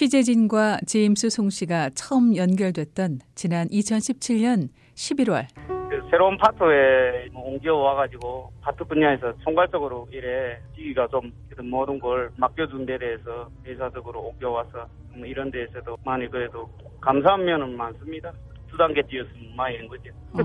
[0.00, 9.36] 취재진과 제임스 송 씨가 처음 연결됐던 지난 2017년 11월 그 새로운 파트에 옮겨와가지고 파트 분야에서
[9.44, 11.30] 총괄적으로 일에 지기가 좀
[11.64, 16.66] 모든 걸 맡겨준 데 대해서 회사적으로 옮겨와서 이런 데에서도 많이 그래도
[17.02, 18.32] 감사한 면은 많습니다.
[18.70, 20.10] 두 단계 뛰었으면 많이 는 거죠.
[20.32, 20.38] 어.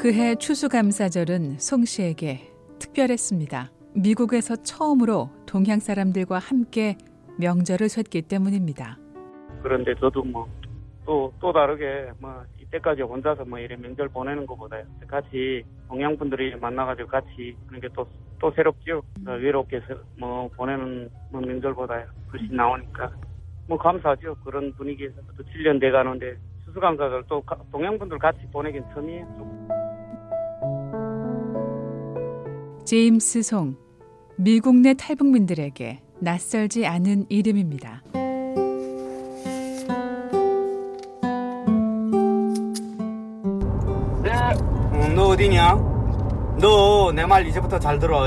[0.00, 2.40] 그해 추수감사절은 송 씨에게
[2.78, 3.83] 특별했습니다.
[3.94, 6.96] 미국에서 처음으로 동양 사람들과 함께
[7.38, 8.98] 명절을 샜기 때문입니다.
[9.62, 10.46] 그런데 저도 뭐
[11.04, 17.08] 또 또 다르게 뭐 이때까지 혼자서 뭐 이래 명절 보내는 것보다 같이 동양 분들이 만나가지고
[17.08, 18.06] 같이 그런 게또
[18.40, 19.02] 또 새롭죠.
[19.24, 19.80] 외롭게
[20.18, 23.12] 뭐 보내는 뭐 명절보다 훨씬 나오니까
[23.68, 24.34] 뭐 감사하죠.
[24.44, 29.24] 그런 분위기에서 또 7년 돼 가는데 수수감사절 또 동양 분들 같이 보내긴 처음이에요.
[29.36, 29.68] 좀.
[32.84, 33.83] 제임스 송
[34.36, 38.02] 미국 내 탈북민들에게 낯설지 않은 이름입니다.
[44.22, 44.32] 네.
[44.94, 45.94] 응, 너 어디냐?
[46.60, 48.26] 너 내 말 이제부터 잘 들어.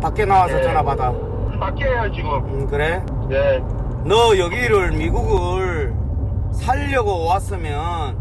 [0.00, 0.62] 밖에 나와서 네.
[0.62, 1.12] 전화 받아.
[1.60, 2.30] 밖에요 지금.
[2.52, 3.02] 응, 그래?
[3.28, 3.62] 네.
[4.04, 5.94] 너 여기를 미국을
[6.52, 8.16] 살려고 왔으면,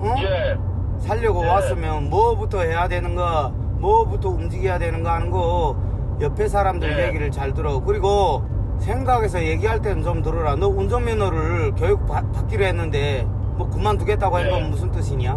[0.00, 0.14] 어?
[0.22, 0.56] 예.
[0.98, 1.48] 살려고 네.
[1.48, 5.76] 왔으면 뭐부터 해야 되는가, 뭐부터 움직여야 되는가 하는 거
[6.20, 7.08] 옆에 사람들 네.
[7.08, 7.80] 얘기를 잘 들어.
[7.80, 8.44] 그리고
[8.80, 10.54] 생각해서 얘기할 때는 좀 들어라.
[10.56, 13.24] 너 운전면허를 교육 받, 받기로 했는데
[13.56, 14.68] 뭐 그만두겠다고 한건 네.
[14.68, 15.32] 무슨 뜻이냐?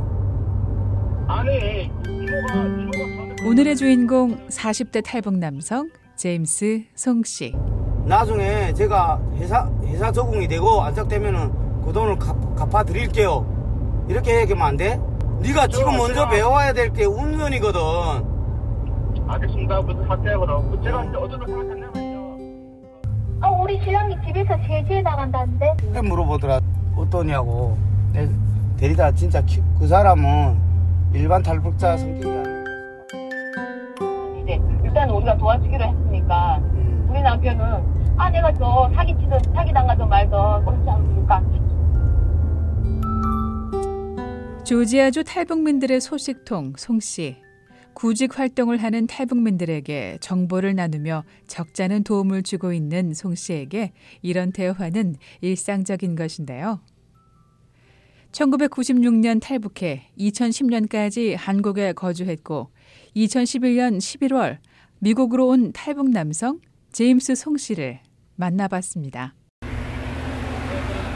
[1.27, 7.53] 아니 이모가 이모가 저는 오늘의 주인공 40대 탈북 남성 제임스 송 씨.
[8.05, 13.45] 나중에 제가 회사 회사 적응이 되고 안착되면은 그 돈을 갚, 갚아 드릴게요.
[14.09, 14.99] 이렇게 얘기하면 안 돼?
[15.41, 18.32] 네가 저, 지금 먼저 배워야 될 게 운전이거든.
[19.27, 19.81] 알겠습니다.
[19.81, 20.81] 무슨 사태야 그럼.
[20.83, 22.19] 제가 이제 어디로 생각했냐면요.
[23.41, 25.75] 어, 우리 신랑이 집에서 제주에 나간다는데?
[25.79, 26.59] 그래 물어보더라.
[26.95, 27.77] 어떠냐고.
[28.13, 28.29] 내
[28.77, 30.57] 데리다 진짜 키- 그 사람은
[31.13, 32.63] 일반 탈북자 성격이 아니야.
[34.43, 37.07] 이제 일단 우리가 도와주기로 했으니까 음.
[37.09, 41.41] 우리 남편은 아 내가 저 사기치든 사기당하든 말든 꼼짝 않으니까
[44.63, 47.42] 조지아주 탈북민들의 소식통 송 씨.
[47.93, 56.15] 구직 활동을 하는 탈북민들에게 정보를 나누며 적잖은 도움을 주고 있는 송 씨에게 이런 대화는 일상적인
[56.15, 56.81] 것인데요.
[58.31, 62.71] 1996년 탈북해 2010년까지 한국에 거주했고
[63.15, 64.57] 2011년 11월
[64.99, 66.59] 미국으로 온 탈북 남성
[66.91, 67.99] 제임스 송 씨를
[68.35, 69.35] 만나봤습니다.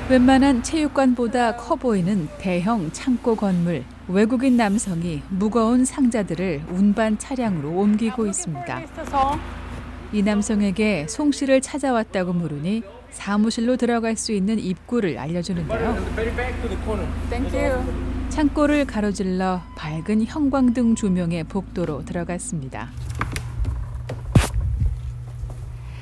[0.10, 3.84] 웬만한 체육관보다 커 보이는 대형 창고 건물.
[4.10, 8.82] 외국인 남성이 무거운 상자들을 운반 차량으로 옮기고 있습니다.
[10.14, 15.98] 이 남성에게 송 씨를 찾아왔다고 물으니 사무실로 들어갈 수 있는 입구를 알려주는데요.
[18.30, 22.90] 창고를 가로질러 밝은 형광등 조명의 복도로 들어갔습니다.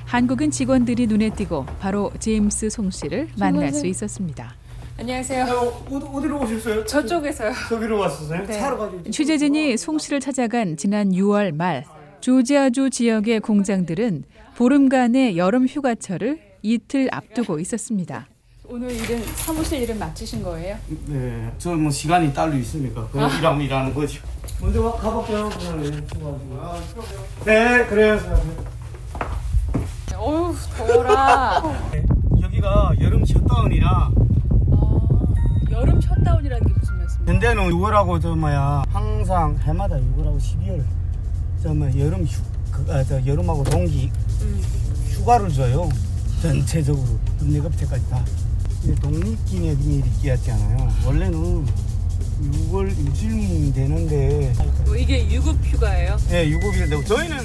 [0.05, 4.55] 한국인 직원들이 눈에 띄고 바로 제임스 송 씨를 만날 수 있었습니다.
[4.97, 5.43] 안녕하세요.
[5.45, 6.85] 어, 디로 오셨어요?
[6.85, 7.51] 저쪽에서요.
[7.69, 8.45] 저기로 왔었어요?
[8.45, 8.53] 네.
[8.59, 9.11] 차로 가지고.
[9.11, 11.83] 취재진이 송 씨를 찾아간 지난 6월 말
[12.21, 14.23] 조지아주 지역의 공장들은
[14.55, 18.27] 보름간의 여름 휴가철을 이틀 앞두고 있었습니다.
[18.67, 20.77] 오늘 일은 사무실 일은 마치신 거예요?
[21.07, 23.05] 네, 저 뭐 시간이 따로 있습니까?
[23.11, 24.21] 그냥 일하면 일하는 거죠.
[24.61, 25.49] 먼저 가- 가볼게요.
[25.49, 26.07] 그냥
[27.45, 28.19] 네, 그래요.
[30.17, 31.61] 어휴 더워라.
[31.91, 32.03] 네,
[32.41, 34.11] 여기가 여름 shutdown이라 아,
[35.75, 37.31] 여름 shutdown이라는 게 무슨 말씀이에요?
[37.33, 40.83] 현대는 6월하고 저 뭐야 항상 해마다 6월하고 12월
[41.61, 42.41] 저 뭐 여름 휴,
[42.71, 44.11] 그, 아, 저 여름하고 동기
[45.09, 45.89] 휴가를 줘요.
[46.41, 48.23] 전체적으로 협력업체까지 다.
[49.01, 50.89] 독립기념일이 끼었잖아요.
[51.07, 51.65] 원래는
[52.69, 54.53] 6월 일주일 되는데
[54.85, 56.17] 뭐 이게 유급 휴가예요?
[56.31, 57.37] 예, 6일인데 되고 저희는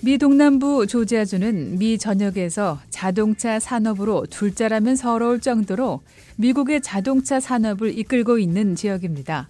[0.00, 6.02] 미 동남부 조지아주는 미 전역에서 자동차 산업으로 둘째라면 서러울 정도로
[6.36, 9.48] 미국의 자동차 산업을 이끌고 있는 지역입니다.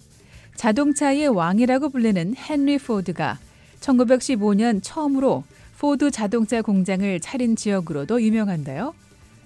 [0.55, 3.37] 자동차의 왕이라고 불리는 헨리 포드가
[3.79, 5.43] 1915년 처음으로
[5.77, 8.95] 포드 자동차 공장을 차린 지역으로도 유명한데요.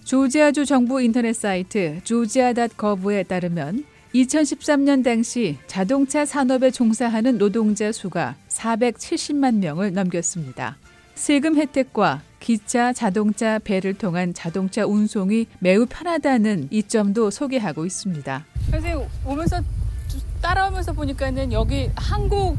[0.06, 3.84] 조지아주 정부 인터넷 사이트 Georgia.gov에 따르면
[4.16, 10.78] 2013년 당시 자동차 산업에 종사하는 노동자 수가 470만 명을 넘겼습니다.
[11.16, 18.46] 세금 혜택과 기차, 자동차, 배를 통한 자동차 운송이 매우 편하다는 이점도 소개하고 있습니다.
[18.72, 19.62] 선생님 오면서
[20.10, 22.58] 주- 따라오면서 보니까는 여기 한국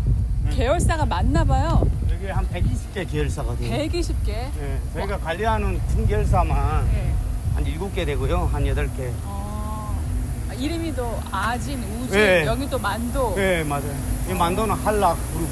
[0.50, 1.82] 계열사가 많나 봐요.
[2.10, 3.88] 여기 한 120개 계열사가 돼요.
[3.88, 4.26] 120개.
[4.26, 7.12] 네, 저희가 관리하는 큰 계열사만 네.
[7.54, 8.48] 한 7개 되고요.
[8.52, 9.10] 한 8개.
[9.24, 9.94] 어,
[10.48, 12.46] 아, 이름이 또 아진, 우진, 네.
[12.46, 13.34] 여기 또 만도.
[13.34, 13.94] 네, 맞아요.
[14.30, 15.48] 이 만도는 한락 그룹.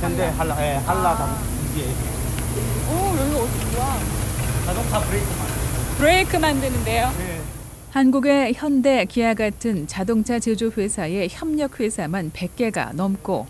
[0.00, 1.38] 현대 한락, 예, 한락 아.
[1.74, 1.84] 이게
[2.90, 3.98] 오, 여기 어디 좋아.
[4.64, 5.46] 자동차 브레이크만.
[5.98, 7.12] 브레이크 만드는데요.
[7.18, 7.40] 네.
[7.90, 13.46] 한국의 현대, 기아 같은 자동차 제조 회사의 협력 회사만 100개가 넘고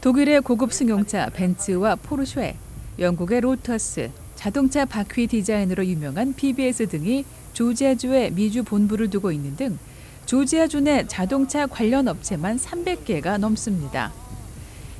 [0.00, 2.56] 독일의 고급 승용차 벤츠와 포르쉐,
[2.98, 9.78] 영국의 로터스, 자동차 바퀴 디자인으로 유명한 BBS 등이 조지아주에 미주 본부를 두고 있는 등
[10.26, 14.12] 조지아주 내 자동차 관련 업체만 300개가 넘습니다.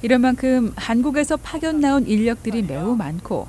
[0.03, 3.47] 이런 만큼 한국에서 파견 나온 인력들이 매우 많고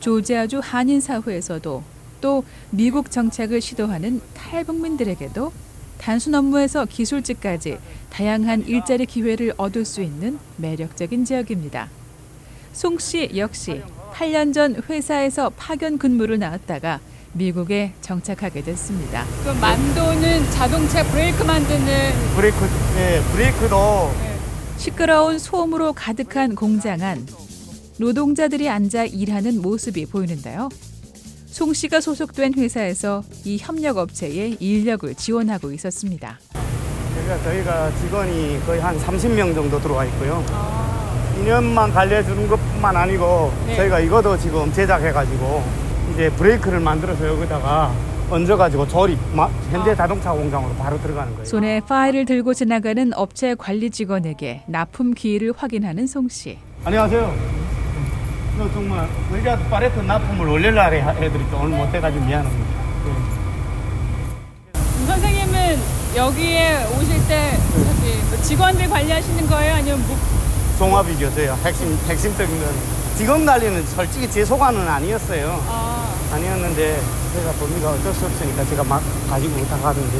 [0.00, 1.82] 조지아주 한인 사회에서도
[2.20, 5.52] 또 미국 정착을 시도하는 탈북민들에게도
[5.98, 7.78] 단순 업무에서 기술직까지
[8.10, 11.88] 다양한 일자리 기회를 얻을 수 있는 매력적인 지역입니다.
[12.72, 17.00] 송 씨 역시 8년 전 회사에서 파견 근무를 나왔다가
[17.32, 19.24] 미국에 정착하게 됐습니다.
[19.44, 22.68] 그 만도는 자동차 브레이크 만드는 브레이크,
[22.98, 24.33] 예, 브레이크도
[24.76, 27.26] 시끄러운 소음으로 가득한 공장 안
[27.98, 30.68] 노동자들이 앉아 일하는 모습이 보이는데요.
[31.46, 36.38] 송 씨가 소속된 회사에서 이 협력 업체에 인력을 지원하고 있었습니다.
[36.52, 40.44] 그러니까 저희가 직원이 거의 한 30명 정도 들어와 있고요.
[41.40, 43.76] 2년만 관리해 주는 것뿐만 아니고 네.
[43.76, 45.62] 저희가 이것도 지금 제작해가지고
[46.12, 47.94] 이제 브레이크를 만들어서 여기다가
[48.34, 51.44] 얹어가지고 조립, 마- 현대 자동차 공장으로 바로 들어가는 거예요.
[51.44, 56.58] 손에 파일을 들고 지나가는 업체 관리 직원에게 납품 기일을 확인하는 송 씨.
[56.84, 57.32] 안녕하세요.
[58.58, 62.74] 너 정말 의리라도 파레트 납품을 월요일 날에 하- 해드릴게 오늘 못 해가지고 미안합니다.
[65.00, 65.78] 임 선생님은
[66.16, 69.74] 여기에 오실 때뭐 직원들 관리하시는 거예요?
[69.74, 70.16] 아니면 뭐
[70.78, 71.56] 종합이죠, 저요.
[71.64, 72.68] 핵심, 핵심적인 건.
[73.16, 75.62] 직원 관리는 솔직히 제 소관은 아니었어요.
[75.68, 75.93] 아,
[76.34, 77.00] 아니었는데
[77.34, 80.18] 제가 범위가 어쩔 수 없으니까 제가 막 가지고 부탁하는데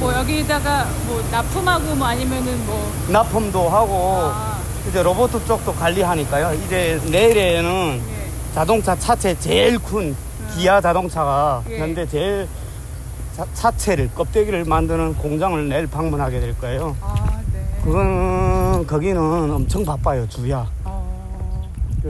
[0.00, 4.58] 뭐 여기다가 뭐 납품하고 뭐 아니면은 뭐 납품도 하고 아,
[4.88, 6.54] 이제 로봇 쪽도 관리하니까요.
[6.64, 8.54] 이제 내일에는 예.
[8.54, 10.14] 자동차 차체 제일 큰
[10.54, 11.78] 기아 자동차가 예.
[11.78, 12.48] 현대 제일
[13.36, 16.96] 자- 차체를 껍데기를 만드는 공장을 내일 방문하게 될 거예요.
[17.00, 17.14] 아,
[17.52, 17.60] 네.
[17.84, 19.18] 그거는 거기는
[19.52, 20.66] 엄청 바빠요 주야.
[20.84, 20.91] 어, 그리고,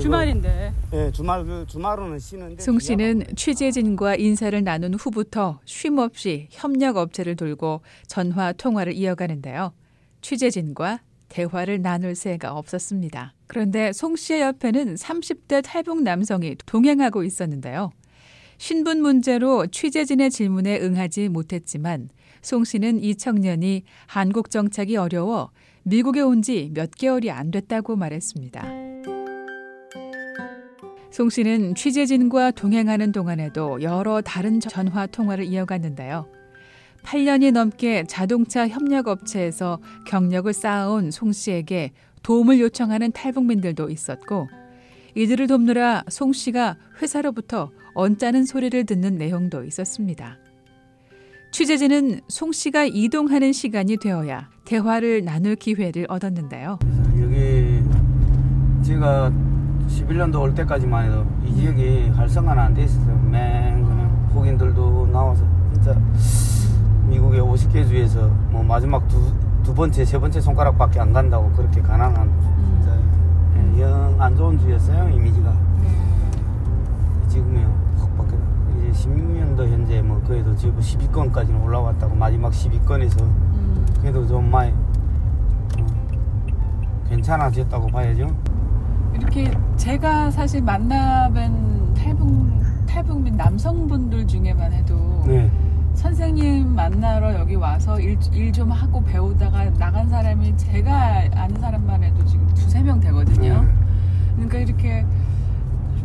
[0.01, 0.73] 주말인데.
[0.95, 2.63] 예, 주말 그 주말로는 쉬는데.
[2.63, 9.73] 송 씨는 취재진과 인사를 나눈 후부터 쉼 없이 협력 업체를 돌고 전화 통화를 이어가는데요.
[10.21, 13.35] 취재진과 대화를 나눌 새가 없었습니다.
[13.47, 17.91] 그런데 송 씨의 옆에는 30대 탈북 남성이 동행하고 있었는데요.
[18.59, 22.11] 신분 문제로 취재진의 질문에 응하지 못했지만
[22.43, 25.51] 송 씨는 이 청년이 한국 정착이 어려워
[25.85, 28.92] 미국에 온 지 몇 개월이 안 됐다고 말했습니다.
[31.13, 36.27] 송 씨는 취재진과 동행하는 동안에도 여러 다른 전화 통화를 이어갔는데요.
[37.03, 41.93] 8년이 넘게 자동차 협력 업체에서 경력을 쌓아온 송 씨에게
[42.23, 44.49] 도움을 요청하는 탈북민들도 있었고
[45.15, 50.39] 이들을 돕느라 송 씨가 회사로부터 언짢은 소리를 듣는 내용도 있었습니다.
[51.51, 56.79] 취재진은 송 씨가 이동하는 시간이 되어야 대화를 나눌 기회를 얻었는데요.
[57.21, 57.83] 여기
[58.83, 59.52] 제가
[59.89, 63.17] 11년도 올 때까지만 해도 이 지역이 활성화는 안 돼 있었어요.
[63.31, 65.95] 맨 그냥 폭인들도 나와서 진짜
[67.09, 69.21] 미국의 50개 주에서 뭐 마지막 두,
[69.63, 72.31] 두 번째, 세 번째 손가락밖에 안 간다고 그렇게 가난한
[72.81, 72.99] 진짜
[73.81, 75.53] 영안 좋은 주였어요 이미지가.
[77.29, 78.39] 지금이요 확 바뀌어.
[78.79, 83.27] 이제 16년도 현재 뭐 그래도 지금 10위권까지는 올라왔다고 마지막 10위권에서
[84.01, 85.87] 그래도 좀 많이 어,
[87.09, 88.27] 괜찮아졌다고 봐야죠.
[89.15, 92.47] 이렇게 제가 사실 만나뵌 탈북
[92.87, 95.51] 탈북민 남성분들 중에만 해도 네.
[95.95, 98.19] 선생님 만나러 여기 와서 일
[98.53, 103.67] 좀 하고 배우다가 나간 사람이 제가 아는 사람만 해도 지금 두세 명 되거든요.
[104.35, 105.07] 그러니까 이렇게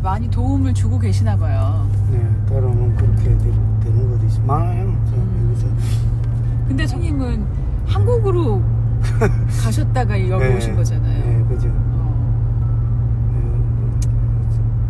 [0.01, 1.89] 많이 도움을 주고 계시나 봐요.
[2.11, 3.51] 네, 때로는 그렇게 되,
[3.83, 4.41] 되는 있어.
[4.43, 4.95] 많아요.
[5.09, 5.67] 저 여기서.
[6.67, 7.45] 근데 선생님은
[7.85, 8.61] 한국으로
[9.63, 11.23] 가셨다가 여기 네, 오신 거잖아요.
[11.25, 11.67] 네, 그죠.
[11.69, 13.31] 어.
[13.33, 13.39] 네,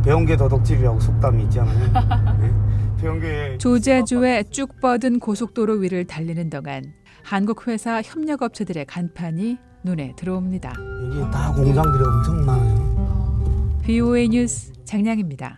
[0.08, 1.92] 배운 게 도덕질이라고 속담이 있잖아요.
[2.40, 2.54] 네.
[3.02, 10.14] 배운 게 조지아주의 쭉 뻗은 고속도로 위를 달리는 동안 한국 회사 협력 업체들의 간판이 눈에
[10.16, 10.74] 들어옵니다.
[11.12, 13.82] 이게 다 공장들이 엄청 많아요.
[13.84, 15.56] BOA 뉴스 장량입니다.